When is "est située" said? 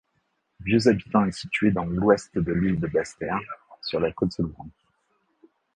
1.25-1.69